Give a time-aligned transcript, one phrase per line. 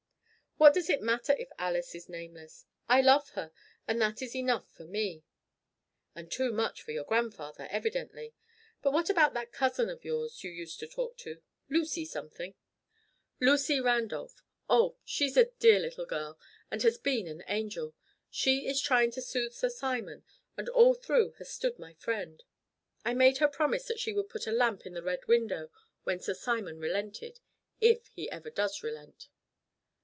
[0.57, 2.65] What does it matter if Alice is nameless?
[2.87, 3.51] I love her,
[3.87, 5.23] and that is enough for me!"
[6.13, 8.35] "And too much for your grandfather, evidently.
[8.83, 11.41] But what about that cousin of yours, you used to talk of?
[11.67, 12.53] Lucy something"
[13.39, 14.43] "Lucy Randolph.
[14.69, 16.37] Oh, she's a dear little girl,
[16.69, 17.95] and has been an angel.
[18.29, 20.23] She is trying to soothe Sir Simon,
[20.57, 22.43] and all through has stood my friend.
[23.03, 25.71] I made her promise that she would put a lamp in the Red Window
[26.03, 27.39] when Sir Simon relented
[27.79, 29.27] if he ever does relent."